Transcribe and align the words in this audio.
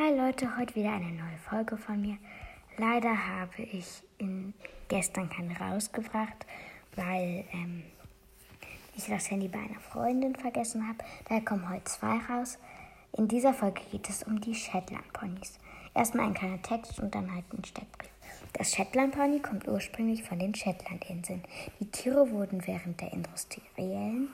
Hi 0.00 0.14
Leute, 0.14 0.56
heute 0.56 0.76
wieder 0.76 0.92
eine 0.92 1.10
neue 1.10 1.38
Folge 1.50 1.76
von 1.76 2.00
mir. 2.00 2.18
Leider 2.76 3.10
habe 3.10 3.62
ich 3.62 4.04
in, 4.18 4.54
gestern 4.86 5.28
keine 5.28 5.58
rausgebracht, 5.58 6.46
weil 6.94 7.44
ähm, 7.52 7.82
ich 8.96 9.06
das 9.06 9.28
Handy 9.28 9.48
bei 9.48 9.58
einer 9.58 9.80
Freundin 9.80 10.36
vergessen 10.36 10.86
habe. 10.86 10.98
Daher 11.28 11.44
kommen 11.44 11.68
heute 11.68 11.82
zwei 11.86 12.16
raus. 12.30 12.60
In 13.16 13.26
dieser 13.26 13.52
Folge 13.52 13.80
geht 13.90 14.08
es 14.08 14.22
um 14.22 14.40
die 14.40 14.54
Shetland 14.54 15.12
Ponys. 15.12 15.58
Erstmal 15.96 16.26
ein 16.26 16.34
kleiner 16.34 16.62
Text 16.62 17.00
und 17.00 17.12
dann 17.16 17.34
halt 17.34 17.52
ein 17.52 17.64
Steckbrief. 17.64 18.12
Das 18.52 18.70
Shetland 18.70 19.16
Pony 19.16 19.40
kommt 19.40 19.66
ursprünglich 19.66 20.22
von 20.22 20.38
den 20.38 20.54
Shetlandinseln. 20.54 21.42
Die 21.80 21.90
Tiere 21.90 22.30
wurden 22.30 22.64
während 22.68 23.00
der 23.00 23.12
industriellen 23.12 24.28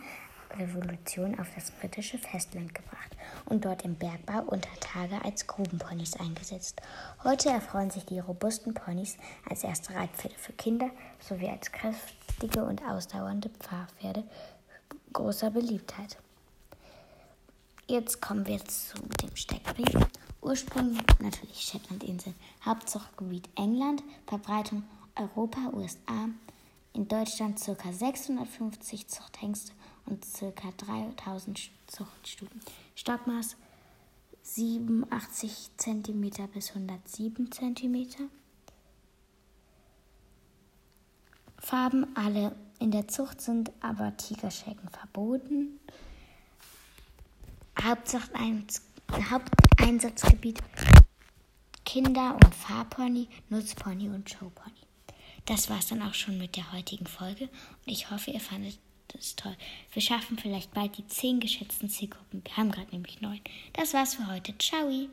Revolution 0.58 1.38
auf 1.40 1.48
das 1.54 1.70
britische 1.70 2.18
Festland 2.18 2.74
gebracht 2.74 3.16
und 3.46 3.64
dort 3.64 3.84
im 3.84 3.94
Bergbau 3.96 4.42
unter 4.46 4.70
Tage 4.80 5.24
als 5.24 5.46
Grubenponys 5.46 6.16
eingesetzt. 6.16 6.80
Heute 7.22 7.50
erfreuen 7.50 7.90
sich 7.90 8.04
die 8.04 8.18
robusten 8.18 8.74
Ponys 8.74 9.16
als 9.48 9.64
erste 9.64 9.94
Reitpferde 9.94 10.36
für 10.36 10.52
Kinder 10.52 10.90
sowie 11.20 11.48
als 11.48 11.70
kräftige 11.72 12.64
und 12.64 12.82
ausdauernde 12.84 13.50
Pfadpferde 13.50 14.24
großer 15.12 15.50
Beliebtheit. 15.50 16.18
Jetzt 17.86 18.20
kommen 18.20 18.46
wir 18.46 18.64
zu 18.64 18.98
dem 19.22 19.34
Steckbrief. 19.36 19.94
Ursprung 20.42 20.98
natürlich 21.20 21.60
Shetlandinseln, 21.60 22.34
Hauptzuchtgebiet 22.64 23.48
England, 23.56 24.02
Verbreitung 24.26 24.82
Europa, 25.16 25.70
USA, 25.72 26.28
in 26.92 27.08
Deutschland 27.08 27.60
ca. 27.60 27.92
650 27.92 29.08
Zuchthengste 29.08 29.72
und 30.06 30.24
ca. 30.38 30.72
3000 30.76 31.70
Zuchtstuten. 31.86 32.60
Stockmaß 32.94 33.56
87 34.42 35.70
cm 35.76 36.30
bis 36.52 36.70
107 36.70 37.50
cm. 37.50 38.06
Farben 41.58 42.14
alle 42.14 42.54
in 42.78 42.90
der 42.90 43.08
Zucht 43.08 43.40
sind 43.40 43.72
aber 43.80 44.14
Tigerschrecken 44.16 44.88
verboten. 44.90 45.80
Haupteinsatzgebiet 47.82 50.62
Kinder- 51.84 52.34
und 52.34 52.54
Fahrpony, 52.54 53.28
Nutzpony 53.48 54.08
und 54.08 54.28
Showpony. 54.28 54.72
Das 55.46 55.70
war's 55.70 55.88
dann 55.88 56.02
auch 56.02 56.14
schon 56.14 56.38
mit 56.38 56.56
der 56.56 56.72
heutigen 56.72 57.06
Folge 57.06 57.44
und 57.44 57.92
ich 57.92 58.10
hoffe, 58.10 58.30
ihr 58.30 58.40
fandet 58.40 58.78
das 59.08 59.36
toll. 59.36 59.56
Wir 59.92 60.02
schaffen 60.02 60.38
vielleicht 60.38 60.72
bald 60.74 60.96
die 60.96 61.06
zehn 61.06 61.40
geschätzten 61.40 61.88
Zielgruppen. 61.88 62.42
Wir 62.44 62.56
haben 62.56 62.70
gerade 62.70 62.90
nämlich 62.90 63.20
neun. 63.20 63.40
Das 63.72 63.94
war's 63.94 64.14
für 64.14 64.26
heute. 64.26 64.56
Ciao! 64.58 65.08